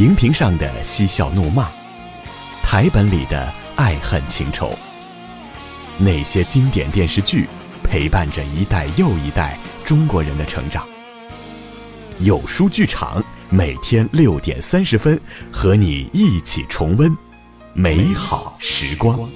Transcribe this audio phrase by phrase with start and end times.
[0.00, 1.68] 荧屏上的嬉笑怒骂，
[2.62, 4.72] 台本里的爱恨情仇，
[5.98, 7.46] 那些经典电视剧
[7.82, 10.86] 陪伴着一代又一代中国人的成长。
[12.20, 15.20] 有书剧场每天六点三十分，
[15.52, 17.14] 和你一起重温
[17.74, 19.28] 美好时光。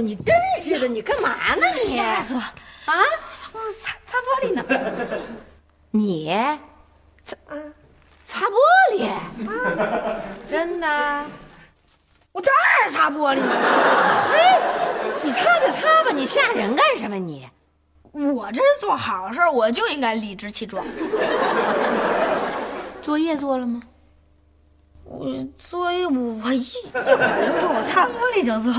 [0.00, 1.66] 呦，你真是的，你干嘛呢？
[1.74, 2.40] 你吓死我！
[2.40, 2.54] 啊，
[3.52, 4.64] 我擦擦玻璃呢。
[5.92, 6.32] 你
[7.24, 7.36] 擦
[8.24, 8.54] 擦玻
[8.92, 9.06] 璃？
[10.48, 11.24] 真的？
[12.32, 14.26] 我当然擦玻璃了。
[14.30, 14.32] 嘿，
[15.22, 17.16] 你擦就擦吧，你吓人干什么？
[17.16, 17.46] 你，
[18.12, 20.84] 我这是做好事，我就应该理直气壮。
[23.02, 23.82] 作业做了吗？
[25.04, 28.72] 我作业我一一会儿就说，我擦玻璃就做。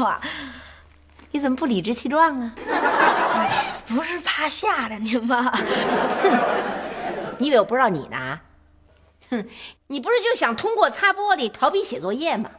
[1.31, 2.53] 你怎么不理直气壮啊？
[3.87, 5.51] 不是怕吓着您吗？
[7.37, 8.39] 你以为我不知道你呢？
[9.29, 9.45] 哼，
[9.87, 12.51] 你不是就想通过擦玻璃逃避写作业吗？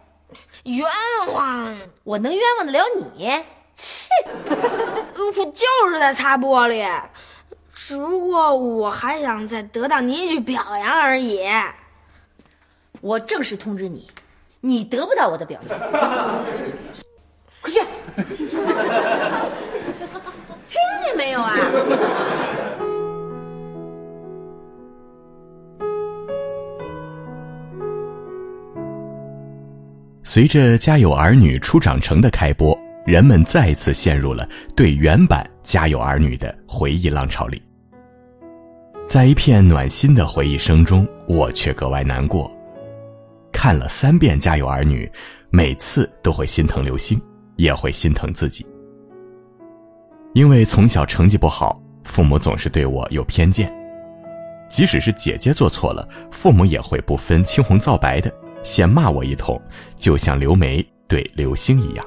[0.64, 0.86] 冤
[1.32, 1.76] 枉！
[2.04, 3.30] 我能冤枉得了你？
[3.74, 4.08] 切！
[4.48, 6.90] 我就是在擦玻璃，
[7.74, 11.46] 只不过我还想再得到您一句表扬而已。
[13.00, 14.10] 我正式通知你，
[14.60, 15.78] 你得不到我的表扬。
[17.60, 17.80] 快去！
[20.68, 21.54] 听见没有啊？
[30.24, 37.60] 随着《家有儿女》初长成的开播，人们再次陷入了对原版《家有儿女》的回忆浪潮里。
[39.06, 42.50] 在一片暖心的回忆声中，我却格外难过。
[43.52, 45.04] 看了三遍《家有儿女》，
[45.50, 47.20] 每次都会心疼刘星，
[47.56, 48.66] 也会心疼自己。
[50.34, 53.72] 因为从小成绩不好，父母总是对我有偏见。
[54.68, 58.32] 即使是姐姐做错了，父母也会不分青红皂白的
[58.62, 59.60] 先骂我一通，
[59.98, 62.06] 就像刘梅对刘星一样。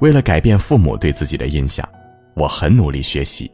[0.00, 1.88] 为了改变父母对自己的印象，
[2.34, 3.50] 我很努力学习。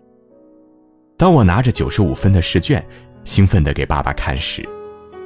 [1.16, 2.84] 当我拿着九十五分的试卷，
[3.22, 4.68] 兴奋地给爸爸看时，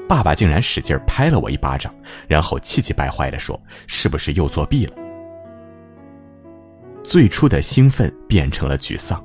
[0.08, 1.92] 爸爸竟然使劲拍了我一巴掌，
[2.28, 4.94] 然后气急败坏地说：“是不是又作弊了？”
[7.02, 9.22] 最初的兴奋变成了沮丧，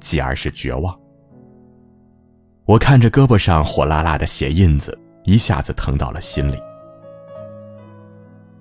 [0.00, 0.96] 继而是绝望。
[2.64, 6.56] 我看着胳膊上火辣辣的血印子，一下子疼到了心里。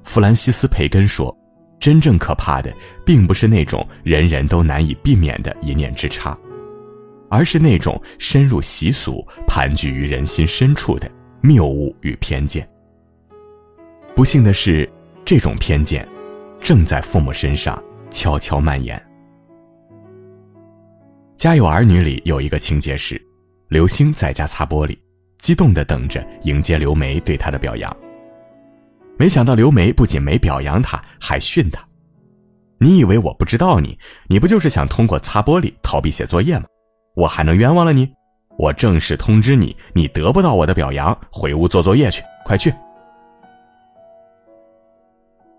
[0.03, 1.35] 弗兰西斯·培根说
[1.79, 2.73] ：“真正可怕的，
[3.05, 6.35] 并不是那种人人都难以避免的一念之差，
[7.29, 11.09] 而是那种深入习俗、盘踞于人心深处的。”
[11.41, 12.67] 谬误与偏见。
[14.15, 14.89] 不幸的是，
[15.23, 16.07] 这种偏见
[16.59, 18.97] 正在父母身上悄悄蔓延。
[21.41, 23.21] 《家有儿女》里有一个情节是，
[23.69, 24.97] 刘星在家擦玻璃，
[25.37, 27.95] 激动地等着迎接刘梅对他的表扬。
[29.17, 31.81] 没想到刘梅不仅没表扬他，还训他
[32.77, 33.97] ：“你以为我不知道你？
[34.27, 36.65] 你不就是想通过擦玻璃逃避写作业吗？
[37.15, 38.11] 我还能冤枉了你？”
[38.59, 42.73] 我正式通知你，你得不到我的表扬，回屋做作业去，快去！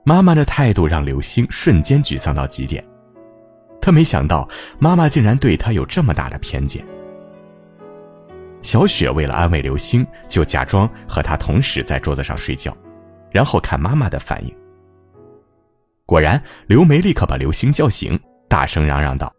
[0.04, 2.84] 妈妈的态度让刘星瞬间沮丧到极点，
[3.80, 4.46] 他没想到
[4.78, 6.86] 妈妈竟然对他有这么大的偏见。
[8.60, 12.76] 小雪为了安慰刘星，就假装和他同时在桌子上睡觉，
[13.30, 14.54] 然后看妈妈的反应。
[16.04, 19.32] 果然，刘梅立刻把刘星叫醒，大声嚷嚷道：“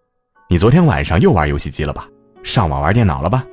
[0.50, 2.07] 你昨天晚上又玩游戏机了吧？
[2.41, 3.45] 上网玩电脑了吧？”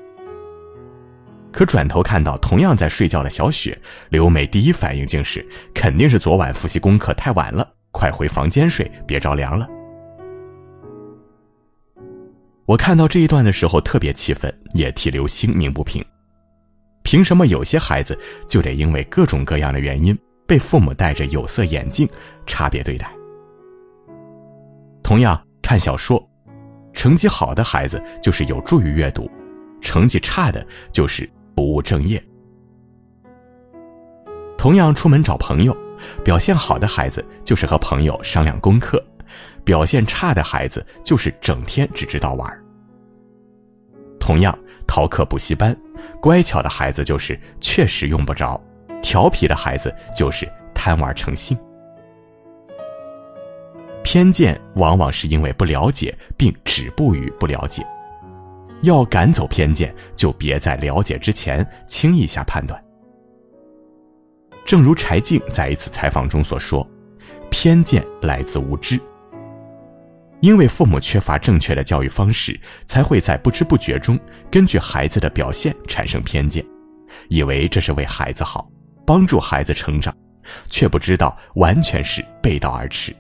[1.59, 3.77] 可转头看到同样在睡觉的小雪，
[4.11, 9.67] 刘美第一反应竟是肯定是昨晚复习功课太晚了，快回房间睡，别着凉了。
[12.65, 16.01] 我看到这一段的时候特别气愤，也替刘星鸣不平。
[17.03, 18.17] 凭什么有些孩子
[18.47, 20.17] 就得因为各种各样的原因
[20.47, 22.09] 被父母戴着有色眼镜
[22.47, 23.11] 差别对待？
[25.03, 26.25] 同样看小说，
[26.93, 29.29] 成绩好的孩子就是有助于阅读，
[29.81, 31.29] 成绩差的就是。
[31.59, 32.23] 不务正业。
[34.57, 35.77] 同样出门找朋友，
[36.23, 39.05] 表现好的孩子就是和朋友商量功课，
[39.65, 42.65] 表现差的孩子就是整天只知道玩。
[44.21, 44.57] 同样
[44.87, 45.77] 逃课补习班，
[46.23, 48.61] 乖巧的孩子就是确实用不着，
[49.03, 51.59] 调皮的孩子就是贪玩成性。
[54.05, 57.85] 偏见往往是因为不了解，并止步于不了解。
[58.83, 62.83] 要赶走偏见，就别在了解之前轻易下判断。
[64.65, 66.89] 正如柴静在一次采访中所说
[67.51, 69.01] ：“偏见来自无知。
[70.41, 74.19] 因为父母缺乏正确的教育方式，才会在不知不觉中
[74.51, 76.65] 根据孩子的表现产生偏见，
[77.29, 78.71] 以为这是为孩子好，
[79.05, 80.15] 帮助孩子成长，
[80.71, 83.13] 却不知道完全是背道而驰。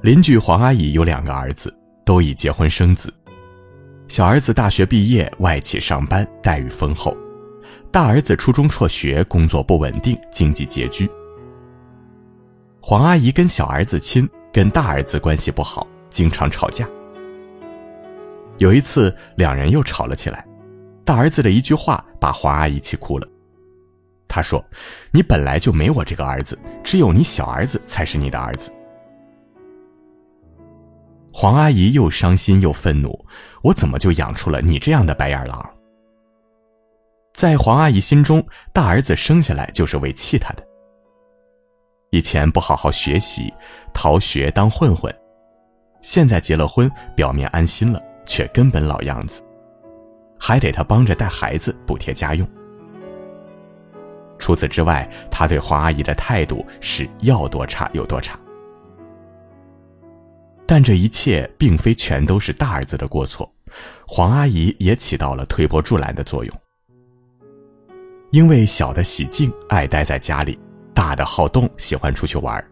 [0.00, 1.76] 邻居黄阿姨有两个儿子，
[2.08, 3.12] 都已结婚生子。
[4.08, 7.14] 小儿子大学毕业，外企上班，待遇丰厚；
[7.92, 11.06] 大儿子初中辍学，工作不稳定，经济拮据。
[12.80, 16.88] 黄阿姨跟小儿子亲，跟大儿子关系不好，经常吵架。
[18.56, 20.42] 有一次，两人又吵了起来，
[21.04, 23.28] 大儿子的一句话把黄阿姨气哭了。
[24.26, 24.64] 他说
[25.12, 28.72] ：“你本来就没我这个儿子，只有你小儿子才是你的儿子。”
[31.40, 33.24] 黄阿姨又伤心又愤怒，
[33.62, 35.70] 我怎么就养出了你这样的白眼狼？
[37.32, 40.66] 在黄阿姨心中，大儿子生下来就是为气她的。
[42.10, 43.54] 以前不好好学习，
[43.94, 45.14] 逃学当混混，
[46.00, 49.40] 现在结了婚，表面安心了，却根本老样子，
[50.40, 52.44] 还得他帮着带孩子，补贴家用。
[54.40, 58.36] 除此之外，他对黄阿姨的态度是要多差有多差。
[60.68, 63.50] 但这一切并非全都是大儿子的过错，
[64.06, 66.60] 黄阿姨也起到了推波助澜的作用。
[68.32, 70.58] 因为小的喜静爱待在家里，
[70.92, 72.62] 大的好动喜欢出去玩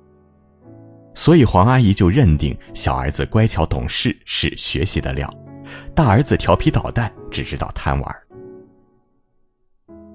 [1.14, 5.26] 所以黄阿姨就认定小儿子乖巧懂事是学习的料，
[5.94, 8.16] 大儿子调皮捣蛋只知道贪玩。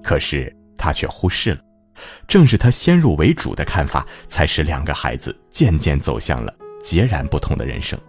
[0.04, 1.62] 可是她却忽视了，
[2.28, 6.54] 正是她先入为主的看法，才使两个孩子渐渐走向了。
[6.81, 8.00] 截然不同的人生。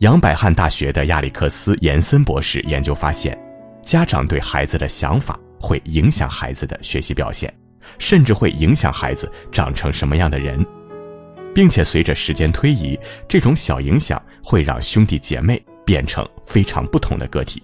[0.00, 3.36] 杨百翰大学的亚历克斯·延森博士研究发现，
[3.82, 7.52] 家长对孩子的想法会影响孩子的学习表现，
[7.98, 10.64] 甚至会影响孩子长成什么样的人，
[11.54, 17.62] 并且随着时间推移，这种小影响会让兄弟姐妹变成非常不同的个体。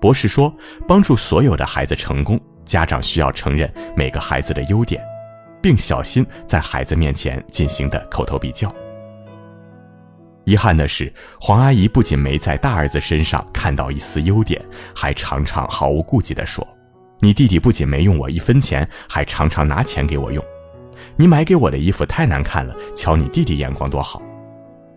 [0.00, 0.52] 博士说，
[0.88, 5.00] 帮助所有的孩子成功，家长需要承认每个孩子的优点。
[5.60, 8.72] 并小心在孩子面前进行的口头比较。
[10.44, 14.60] 遗憾的是，黄阿姨不仅没在大儿子身上看到一丝优点，
[14.94, 16.66] 还常常毫无顾忌地说
[17.20, 20.42] ：“你弟弟不仅没用我一分钱，还常常拿钱给我用。
[21.16, 24.20] 你买给我的衣服太难看了，瞧你弟弟眼光多好。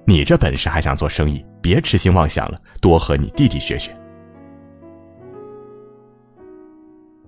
[0.05, 3.93] 你这本事还想做生意，别痴心妄想了，多和你弟弟学学。”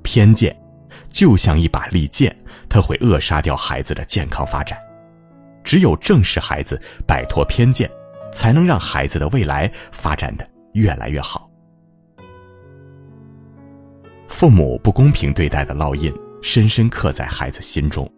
[0.02, 0.65] 偏见。
[1.16, 2.36] 就像一把利剑，
[2.68, 4.78] 它会扼杀掉孩子的健康发展。
[5.64, 6.78] 只有正视孩子，
[7.08, 7.90] 摆脱偏见，
[8.34, 11.50] 才能让孩子的未来发展的越来越好。
[14.28, 18.12] 父母不公平对待的烙印深深刻在孩子心中，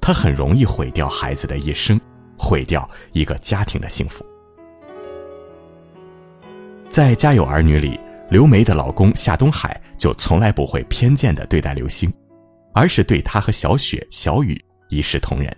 [0.00, 2.00] 他很容易毁掉孩子的一生，
[2.38, 4.24] 毁掉一个家庭的幸福。
[6.88, 8.00] 在《家有儿女》里。
[8.30, 12.12] 刘梅的老公夏东海就从来不会偏见的对待刘星，
[12.74, 15.56] 而是对他和小雪、小雨一视同仁。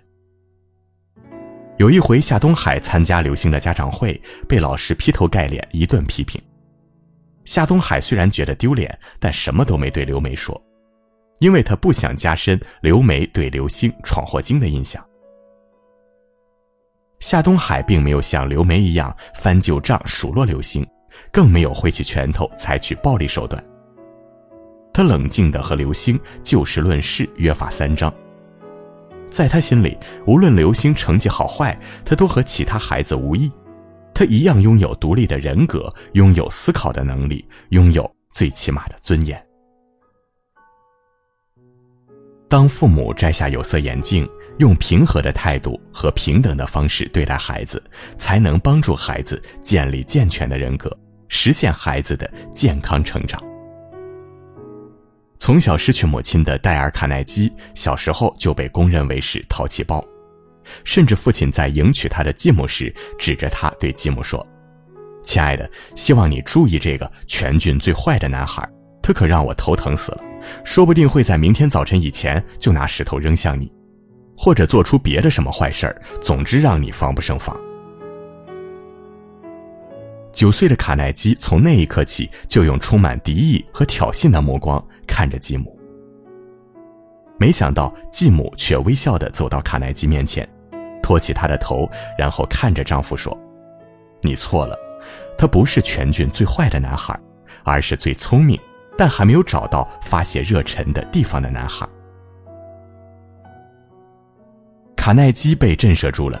[1.77, 6.41] 有一回，夏东海参加刘星的家长会，被老师劈头盖脸一顿批评。
[7.45, 10.61] 夏东海虽然觉得丢脸，但什么都没对刘梅说，
[11.39, 15.03] 因为他不想加深刘梅对刘星闯祸精的印象。
[17.19, 20.85] 夏东海并没有像刘梅一样翻旧账数落刘星。
[21.29, 23.61] 更没有挥起拳头采取暴力手段。
[24.93, 28.13] 他冷静地和刘星就事论事，约法三章。
[29.29, 33.49] 在他心里，无论刘星成绩好坏，他都和其他孩子无异，
[34.13, 39.41] 他一样拥有独立的人格，拥有思考的能力，拥有最起码的尊严。
[42.49, 44.29] 当父母摘下有色眼镜，
[44.59, 47.81] 用平和的态度和平等的方式对待孩子，
[48.17, 50.95] 才能帮助孩子建立健全的人格。
[51.29, 53.41] 实现孩子的健康成长。
[55.41, 59.99] 从小失去母亲的戴尔·卡耐基，小时候就被公认为是淘气包，
[60.83, 64.45] 甚至父亲在迎娶他的继母时，指着他对继母说
[65.23, 68.63] ：“亲爱的，希望你注意这个全郡最坏的男孩，
[69.01, 70.21] 他可让我头疼死了，
[70.63, 73.73] 说不定会在明天早晨以前就拿石头扔向你，
[74.37, 77.59] 或者做出别的什么坏事儿，总之让你防不胜防。”
[80.33, 85.77] 九岁的卡耐基从那一刻起就用充满敌意和挑衅的目光看着继母。
[87.37, 90.47] 没想到继母却微笑地走到卡耐基面前，
[91.01, 93.37] 托起他的头，然后看着丈夫说
[94.21, 94.77] ：“你错了，
[95.37, 97.19] 他不是全郡最坏的男孩，
[97.63, 98.59] 而是最聪明、
[98.97, 101.87] 但还没有找到发泄热忱的地方的男孩。
[104.95, 106.39] 卡耐基被震慑住了，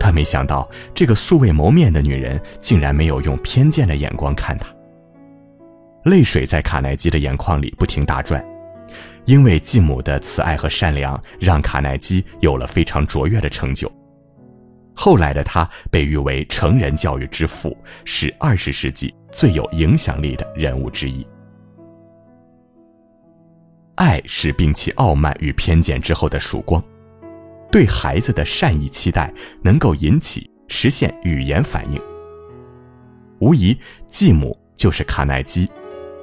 [0.00, 4.66] 他没想到这个素未谋面的女人竟然没有用偏见的眼光看他。
[6.04, 8.42] 泪水在卡耐基的眼眶里不停打转，
[9.26, 13.92] 因为继母的慈爱和善良，让卡耐基有了非常卓越的成就。
[14.94, 17.76] 后来的他被誉为成人教育之父，
[18.06, 21.26] 是二十世纪最有影响力的人物之一。
[23.96, 26.82] 爱是摒弃傲慢与偏见之后的曙光。
[27.70, 32.00] 对孩子的善意期待能够引起实现语言反应。
[33.40, 35.68] 无疑，继母就是卡耐基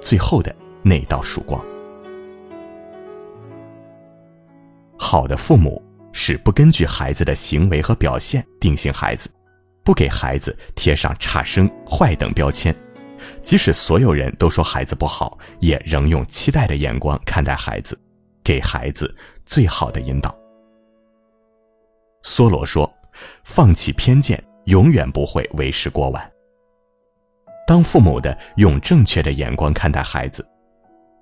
[0.01, 1.63] 最后的那道曙光。
[4.97, 9.29] 好的父母是不根据孩子的行为和表现定性孩子，
[9.83, 12.75] 不给孩子贴上差生、坏等标签，
[13.41, 17.97] 即使所有人都说孩子不好，也仍用期待的眼光看待孩子，
[18.43, 20.37] 给孩子最好的引导。
[22.27, 22.93] 梭罗说
[23.45, 26.29] ：“放弃偏见，永远不会为时过晚。
[27.65, 30.45] 当父母的用正确的眼光看待孩子，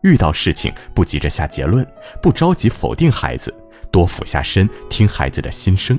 [0.02, 1.86] 遇到事情不急着下结论，
[2.24, 3.54] 不着急否定孩子，
[3.92, 5.98] 多俯下身听孩子的心声，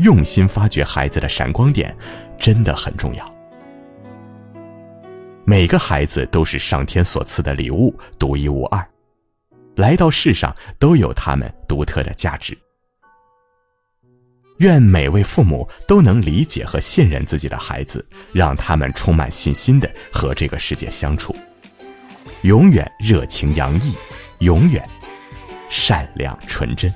[0.00, 1.96] 用心发掘孩子的闪光点，
[2.38, 3.34] 真的很重要。
[5.46, 8.86] 每个孩子都是上天所赐的礼物，独一无二，
[9.76, 12.56] 来到世上都有他们独特的价值。”
[14.58, 21.34] 愿每位父母都能理解和信任自己的孩子，让他们充满信心的和这个世界相处，
[22.42, 23.94] 永远热情洋溢，
[24.38, 24.88] 永远
[25.68, 26.92] 善良纯真。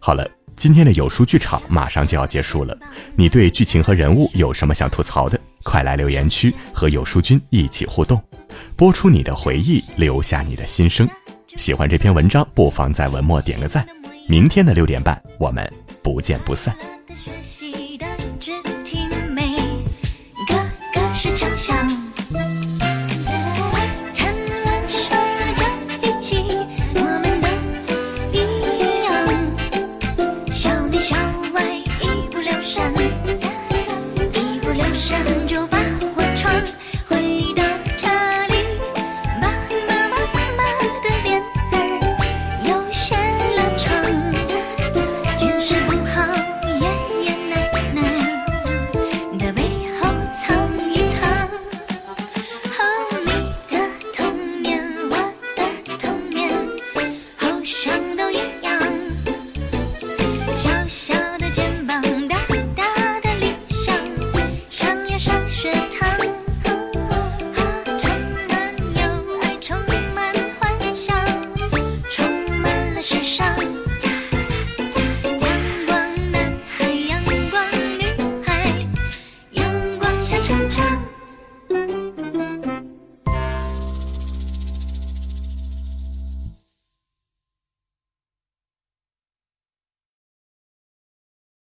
[0.00, 0.37] 好了。
[0.58, 2.76] 今天的有书剧场马上就要结束了，
[3.14, 5.38] 你对剧情和人物有什么想吐槽的？
[5.62, 8.20] 快来留言区和有书君一起互动，
[8.74, 11.08] 播出你的回忆，留下你的心声。
[11.56, 13.86] 喜欢这篇文章，不妨在文末点个赞。
[14.26, 15.72] 明天的六点半，我们
[16.02, 16.74] 不见不散。
[21.14, 21.97] 是强项。